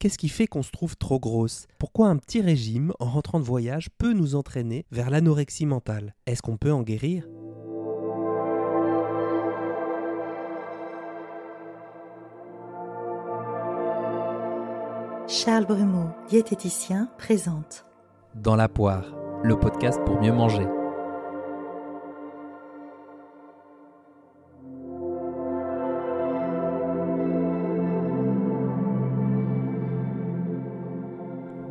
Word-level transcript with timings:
Qu'est-ce 0.00 0.16
qui 0.16 0.30
fait 0.30 0.46
qu'on 0.46 0.62
se 0.62 0.70
trouve 0.70 0.96
trop 0.96 1.20
grosse? 1.20 1.66
Pourquoi 1.78 2.08
un 2.08 2.16
petit 2.16 2.40
régime 2.40 2.94
en 3.00 3.04
rentrant 3.04 3.38
de 3.38 3.44
voyage 3.44 3.90
peut 3.98 4.14
nous 4.14 4.34
entraîner 4.34 4.86
vers 4.90 5.10
l'anorexie 5.10 5.66
mentale? 5.66 6.14
Est-ce 6.24 6.40
qu'on 6.40 6.56
peut 6.56 6.72
en 6.72 6.80
guérir? 6.80 7.28
Charles 15.28 15.66
Brumeau, 15.66 16.08
diététicien, 16.30 17.10
présente. 17.18 17.84
Dans 18.34 18.56
la 18.56 18.70
poire, 18.70 19.04
le 19.42 19.58
podcast 19.58 20.00
pour 20.06 20.18
mieux 20.18 20.32
manger. 20.32 20.66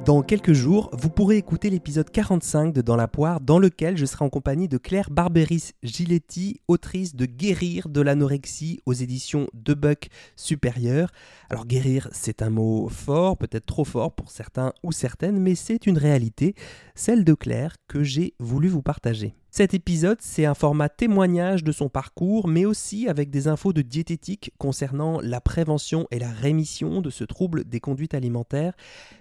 Dans 0.06 0.24
quelques 0.24 0.54
jours, 0.54 0.90
vous 0.94 1.10
pourrez 1.10 1.38
écouter 1.38 1.70
l'épisode 1.70 2.10
45 2.10 2.74
de 2.74 2.82
Dans 2.82 2.96
la 2.96 3.08
poire, 3.08 3.42
dans 3.42 3.60
lequel 3.60 3.98
je 3.98 4.06
serai 4.06 4.24
en 4.24 4.30
compagnie 4.30 4.68
de 4.68 4.78
Claire 4.78 5.10
Barberis 5.12 5.72
Giletti, 5.84 6.62
autrice 6.68 7.16
de 7.16 7.26
Guérir 7.26 7.90
de 7.90 8.02
l'anorexie 8.02 8.80
aux 8.86 8.94
éditions 8.94 9.48
De 9.54 9.74
Buck 9.74 10.08
Supérieur. 10.36 11.12
Alors 11.50 11.68
guérir, 11.68 12.08
c'est 12.12 12.42
un 12.42 12.50
mot 12.50 12.88
fort, 12.88 13.38
peut-être 13.38 13.66
trop 13.66 13.86
fort 13.86 14.14
pour 14.14 14.32
certains 14.32 14.74
ou 14.84 14.92
certaines, 14.92 15.38
mais 15.38 15.54
c'est 15.54 15.86
une 15.86 15.98
réalité, 15.98 16.56
celle 16.96 17.24
de 17.24 17.34
Claire, 17.34 17.76
que 17.88 18.02
j'ai 18.02 18.34
voulu 18.40 18.70
vous 18.70 18.82
partager. 18.82 19.36
Cet 19.52 19.74
épisode, 19.74 20.20
c'est 20.22 20.46
un 20.46 20.54
format 20.54 20.90
témoignage 20.90 21.64
de 21.64 21.72
son 21.72 21.90
parcours, 21.90 22.48
mais 22.48 22.66
aussi 22.66 23.08
avec 23.08 23.32
des 23.32 23.48
infos 23.48 23.74
de 23.74 23.82
diététique 23.82 24.52
concernant 24.60 25.20
la 25.22 25.42
prévention 25.42 26.06
et 26.12 26.20
la 26.20 26.30
rémission 26.30 27.02
de 27.02 27.10
ce 27.10 27.24
trouble 27.24 27.64
des 27.64 27.80
conduites 27.80 28.14
alimentaires. 28.14 28.74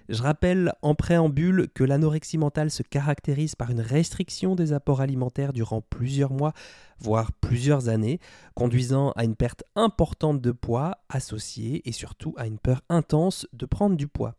Je 0.07 0.21
rappelle 0.21 0.73
en 0.83 0.93
préambule 0.93 1.67
que 1.73 1.83
l'anorexie 1.83 2.37
mentale 2.37 2.69
se 2.69 2.83
caractérise 2.83 3.55
par 3.55 3.71
une 3.71 3.81
restriction 3.81 4.53
des 4.53 4.71
apports 4.71 5.01
alimentaires 5.01 5.51
durant 5.51 5.81
plusieurs 5.81 6.31
mois, 6.31 6.53
voire 7.01 7.31
plusieurs 7.31 7.89
années, 7.89 8.19
conduisant 8.55 9.11
à 9.11 9.23
une 9.23 9.35
perte 9.35 9.63
importante 9.75 10.41
de 10.41 10.51
poids 10.51 10.97
associée 11.09 11.87
et 11.87 11.91
surtout 11.91 12.33
à 12.37 12.47
une 12.47 12.59
peur 12.59 12.81
intense 12.89 13.47
de 13.53 13.65
prendre 13.65 13.95
du 13.95 14.07
poids. 14.07 14.35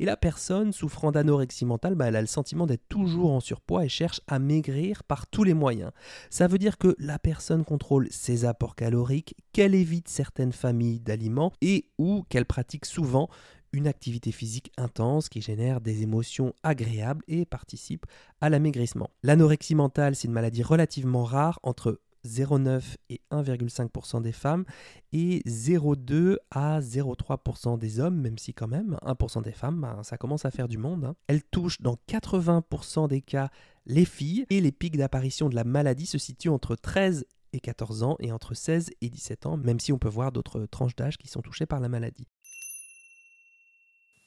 Et 0.00 0.04
la 0.04 0.16
personne 0.16 0.72
souffrant 0.72 1.10
d'anorexie 1.10 1.64
mentale, 1.64 1.94
bah, 1.94 2.06
elle 2.06 2.16
a 2.16 2.20
le 2.20 2.26
sentiment 2.26 2.66
d'être 2.66 2.88
toujours 2.88 3.32
en 3.32 3.40
surpoids 3.40 3.84
et 3.84 3.88
cherche 3.88 4.20
à 4.28 4.38
maigrir 4.38 5.02
par 5.02 5.26
tous 5.26 5.44
les 5.44 5.54
moyens. 5.54 5.90
Ça 6.30 6.46
veut 6.46 6.58
dire 6.58 6.78
que 6.78 6.94
la 6.98 7.18
personne 7.18 7.64
contrôle 7.64 8.08
ses 8.10 8.44
apports 8.44 8.76
caloriques, 8.76 9.34
qu'elle 9.52 9.74
évite 9.74 10.08
certaines 10.08 10.52
familles 10.52 11.00
d'aliments 11.00 11.52
et 11.60 11.86
ou 11.98 12.24
qu'elle 12.28 12.46
pratique 12.46 12.86
souvent 12.86 13.28
une 13.72 13.86
activité 13.86 14.32
physique 14.32 14.72
intense 14.76 15.28
qui 15.28 15.40
génère 15.40 15.80
des 15.80 16.02
émotions 16.02 16.54
agréables 16.62 17.24
et 17.28 17.44
participe 17.44 18.06
à 18.40 18.50
l'amaigrissement. 18.50 19.10
L'anorexie 19.22 19.74
mentale, 19.74 20.14
c'est 20.14 20.28
une 20.28 20.34
maladie 20.34 20.62
relativement 20.62 21.24
rare 21.24 21.60
entre 21.62 22.00
0,9 22.26 22.96
et 23.10 23.20
1,5% 23.30 24.22
des 24.22 24.32
femmes 24.32 24.64
et 25.12 25.40
0,2 25.46 26.36
à 26.50 26.80
0,3% 26.80 27.78
des 27.78 28.00
hommes, 28.00 28.20
même 28.20 28.38
si 28.38 28.54
quand 28.54 28.68
même 28.68 28.98
1% 29.02 29.42
des 29.42 29.52
femmes, 29.52 29.80
ben, 29.80 30.02
ça 30.02 30.16
commence 30.16 30.44
à 30.44 30.50
faire 30.50 30.68
du 30.68 30.78
monde. 30.78 31.04
Hein. 31.04 31.16
Elle 31.26 31.42
touche 31.42 31.80
dans 31.80 31.96
80% 32.08 33.08
des 33.08 33.20
cas 33.20 33.50
les 33.86 34.04
filles 34.04 34.46
et 34.50 34.60
les 34.60 34.72
pics 34.72 34.96
d'apparition 34.96 35.48
de 35.48 35.54
la 35.54 35.64
maladie 35.64 36.06
se 36.06 36.18
situent 36.18 36.50
entre 36.50 36.76
13 36.76 37.24
et 37.52 37.60
14 37.60 38.02
ans 38.02 38.16
et 38.20 38.32
entre 38.32 38.54
16 38.54 38.90
et 39.00 39.08
17 39.08 39.46
ans, 39.46 39.56
même 39.56 39.80
si 39.80 39.92
on 39.92 39.98
peut 39.98 40.08
voir 40.08 40.32
d'autres 40.32 40.66
tranches 40.66 40.96
d'âge 40.96 41.16
qui 41.16 41.28
sont 41.28 41.40
touchées 41.40 41.66
par 41.66 41.80
la 41.80 41.88
maladie. 41.88 42.26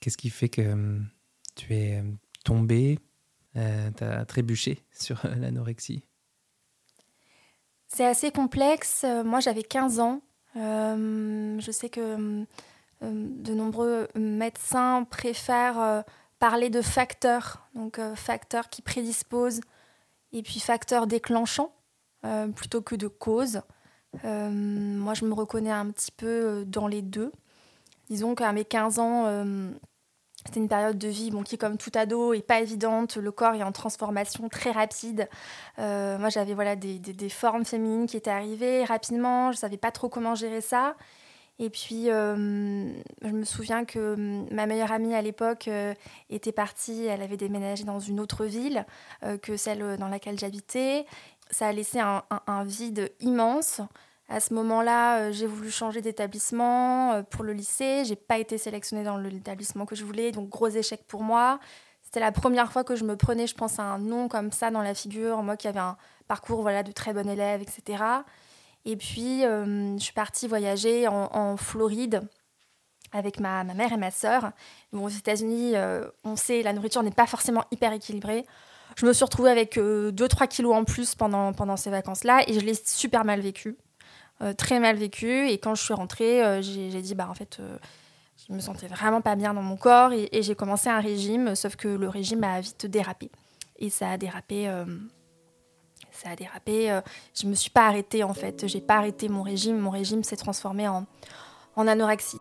Qu'est-ce 0.01 0.17
qui 0.17 0.29
fait 0.29 0.49
que 0.49 0.73
hum, 0.73 1.07
tu 1.55 1.73
es 1.73 2.01
hum, 2.01 2.17
tombé, 2.43 2.99
euh, 3.55 3.89
tu 3.95 4.03
as 4.03 4.25
trébuché 4.25 4.83
sur 4.91 5.21
l'anorexie? 5.23 6.03
C'est 7.93 8.05
assez 8.05 8.31
complexe. 8.31 9.03
Euh, 9.03 9.23
moi, 9.23 9.41
j'avais 9.41 9.63
15 9.63 9.99
ans. 9.99 10.21
Euh, 10.55 11.59
je 11.59 11.71
sais 11.71 11.89
que 11.89 12.01
euh, 12.01 12.45
de 13.01 13.53
nombreux 13.53 14.07
médecins 14.15 15.03
préfèrent 15.03 16.03
parler 16.39 16.69
de 16.69 16.81
facteurs, 16.81 17.67
donc 17.75 17.99
facteurs 18.15 18.69
qui 18.69 18.81
prédisposent 18.81 19.61
et 20.33 20.41
puis 20.41 20.59
facteurs 20.59 21.07
déclenchants 21.07 21.73
plutôt 22.55 22.81
que 22.81 22.95
de 22.95 23.07
causes. 23.07 23.61
moi, 24.23 25.13
je 25.13 25.25
me 25.25 25.33
reconnais 25.33 25.71
un 25.71 25.89
petit 25.91 26.11
peu 26.11 26.63
dans 26.65 26.87
les 26.87 27.01
deux. 27.01 27.31
Disons 28.09 28.35
qu'à 28.35 28.51
mes 28.53 28.65
15 28.65 28.99
ans, 28.99 29.45
c'était 30.45 30.59
une 30.59 30.67
période 30.67 30.97
de 30.97 31.07
vie 31.07 31.29
bon, 31.29 31.43
qui, 31.43 31.57
comme 31.57 31.77
tout 31.77 31.91
ado, 31.93 32.33
est 32.33 32.41
pas 32.41 32.61
évidente. 32.61 33.17
Le 33.17 33.31
corps 33.31 33.53
est 33.53 33.63
en 33.63 33.71
transformation 33.71 34.49
très 34.49 34.71
rapide. 34.71 35.29
Euh, 35.77 36.17
moi, 36.17 36.29
j'avais 36.29 36.55
voilà, 36.55 36.75
des, 36.75 36.97
des, 36.97 37.29
formes 37.29 37.63
féminines 37.63 38.07
qui 38.07 38.17
étaient 38.17 38.31
arrivées 38.31 38.83
rapidement. 38.83 39.51
Je 39.51 39.57
savais 39.57 39.77
pas 39.77 39.91
trop 39.91 40.09
comment 40.09 40.33
gérer 40.33 40.61
ça. 40.61 40.95
Et 41.59 41.69
puis, 41.69 42.09
euh, 42.09 42.91
je 43.21 43.29
me 43.29 43.43
souviens 43.43 43.85
que 43.85 44.15
hum, 44.15 44.47
ma 44.51 44.65
meilleure 44.65 44.91
amie 44.91 45.13
à 45.13 45.21
l'époque 45.21 45.67
euh, 45.67 45.93
était 46.31 46.51
partie. 46.51 47.05
Elle 47.05 47.21
avait 47.21 47.37
déménagé 47.37 47.83
dans 47.83 47.99
une 47.99 48.19
autre 48.19 48.45
ville 48.45 48.85
que 49.43 49.57
celle 49.57 49.97
dans 49.97 50.07
laquelle 50.07 50.39
j'habitais. 50.39 51.05
Ça 51.51 51.67
a 51.67 51.71
laissé 51.71 51.99
un 51.99 52.63
vide 52.63 53.11
immense. 53.19 53.81
À 54.31 54.39
ce 54.39 54.53
moment-là, 54.53 55.17
euh, 55.17 55.31
j'ai 55.33 55.45
voulu 55.45 55.69
changer 55.69 55.99
d'établissement 55.99 57.11
euh, 57.11 57.21
pour 57.21 57.43
le 57.43 57.51
lycée. 57.51 58.03
J'ai 58.05 58.15
pas 58.15 58.37
été 58.37 58.57
sélectionnée 58.57 59.03
dans 59.03 59.17
l'établissement 59.17 59.85
que 59.85 59.93
je 59.93 60.05
voulais, 60.05 60.31
donc 60.31 60.47
gros 60.47 60.69
échec 60.69 61.03
pour 61.05 61.21
moi. 61.21 61.59
C'était 62.01 62.21
la 62.21 62.31
première 62.31 62.71
fois 62.71 62.85
que 62.85 62.95
je 62.95 63.03
me 63.03 63.17
prenais, 63.17 63.45
je 63.45 63.55
pense, 63.55 63.77
un 63.77 63.97
nom 63.97 64.29
comme 64.29 64.53
ça 64.53 64.71
dans 64.71 64.81
la 64.81 64.93
figure, 64.93 65.43
moi 65.43 65.57
qui 65.57 65.67
avais 65.67 65.81
un 65.81 65.97
parcours 66.29 66.61
voilà, 66.61 66.81
de 66.81 66.93
très 66.93 67.13
bon 67.13 67.27
élève, 67.27 67.61
etc. 67.61 68.03
Et 68.85 68.95
puis, 68.95 69.43
euh, 69.43 69.97
je 69.97 70.01
suis 70.01 70.13
partie 70.13 70.47
voyager 70.47 71.09
en, 71.09 71.57
Floride 71.57 72.21
avec 73.11 73.37
ma, 73.41 73.65
mère 73.65 73.91
et 73.91 73.97
ma 73.97 74.11
sœur. 74.11 74.51
Aux 74.93 75.09
États-Unis, 75.09 75.73
on 76.23 76.37
sait, 76.37 76.63
la 76.63 76.71
nourriture 76.71 77.03
n'est 77.03 77.11
pas 77.11 77.27
forcément 77.27 77.65
hyper 77.69 77.91
équilibrée. 77.91 78.45
Je 78.95 79.05
me 79.05 79.11
suis 79.11 79.25
retrouvée 79.25 79.51
avec 79.51 79.77
2-3 79.77 80.47
kilos 80.47 80.73
en 80.73 80.85
plus 80.85 81.15
pendant, 81.15 81.51
pendant 81.51 81.75
ces 81.75 81.89
vacances-là 81.89 82.43
et 82.47 82.53
je 82.53 82.61
l'ai 82.61 82.75
super 82.75 83.25
mal 83.25 83.41
vécu. 83.41 83.77
Euh, 84.41 84.53
très 84.53 84.79
mal 84.79 84.95
vécu. 84.95 85.49
Et 85.49 85.57
quand 85.59 85.75
je 85.75 85.83
suis 85.83 85.93
rentrée, 85.93 86.43
euh, 86.43 86.61
j'ai 86.61 87.01
dit, 87.01 87.13
bah 87.13 87.27
en 87.29 87.33
fait, 87.35 87.57
euh, 87.59 87.77
je 88.47 88.53
me 88.53 88.59
sentais 88.59 88.87
vraiment 88.87 89.21
pas 89.21 89.35
bien 89.35 89.53
dans 89.53 89.61
mon 89.61 89.77
corps 89.77 90.13
et, 90.13 90.29
j'ai 90.41 90.55
commencé 90.55 90.89
un 90.89 90.99
régime, 90.99 91.55
sauf 91.55 91.75
que 91.75 91.87
le 91.87 92.09
régime 92.09 92.43
a 92.43 92.59
vite 92.59 92.87
dérapé. 92.87 93.29
Et 93.77 93.89
ça 93.89 94.09
a 94.11 94.17
dérapé 94.17 94.69
ça 96.11 96.31
a 96.31 96.35
dérapé. 96.35 96.99
Je 97.33 97.47
me 97.47 97.55
suis 97.55 97.71
pas 97.71 97.87
arrêtée 97.87 98.23
en 98.23 98.33
fait. 98.33 98.67
J'ai 98.67 98.81
pas 98.81 98.97
arrêté 98.97 99.27
mon 99.27 99.41
régime. 99.41 99.79
Mon 99.79 99.89
régime 99.89 100.23
s'est 100.23 100.35
transformé 100.35 100.87
en, 100.87 101.05
en 101.75 101.87
anorexie. 101.87 102.37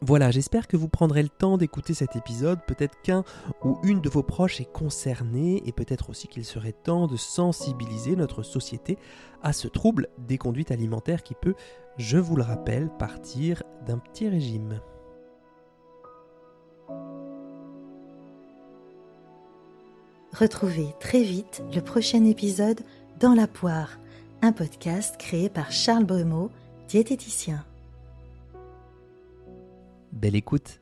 Voilà, 0.00 0.30
j'espère 0.30 0.68
que 0.68 0.76
vous 0.76 0.88
prendrez 0.88 1.22
le 1.22 1.28
temps 1.28 1.58
d'écouter 1.58 1.92
cet 1.92 2.14
épisode. 2.14 2.60
Peut-être 2.66 3.02
qu'un 3.02 3.24
ou 3.64 3.78
une 3.82 4.00
de 4.00 4.08
vos 4.08 4.22
proches 4.22 4.60
est 4.60 4.72
concerné 4.72 5.60
et 5.66 5.72
peut-être 5.72 6.10
aussi 6.10 6.28
qu'il 6.28 6.44
serait 6.44 6.72
temps 6.72 7.08
de 7.08 7.16
sensibiliser 7.16 8.14
notre 8.14 8.44
société 8.44 8.96
à 9.42 9.52
ce 9.52 9.66
trouble 9.66 10.08
des 10.18 10.38
conduites 10.38 10.70
alimentaires 10.70 11.24
qui 11.24 11.34
peut, 11.34 11.54
je 11.96 12.16
vous 12.16 12.36
le 12.36 12.44
rappelle, 12.44 12.90
partir 12.98 13.64
d'un 13.86 13.98
petit 13.98 14.28
régime. 14.28 14.80
Retrouvez 20.32 20.94
très 21.00 21.22
vite 21.22 21.64
le 21.74 21.80
prochain 21.80 22.24
épisode 22.24 22.82
Dans 23.18 23.34
la 23.34 23.48
poire, 23.48 23.98
un 24.42 24.52
podcast 24.52 25.16
créé 25.18 25.48
par 25.48 25.72
Charles 25.72 26.04
Brumeau, 26.04 26.50
diététicien. 26.86 27.64
Belle 30.18 30.34
écoute 30.34 30.80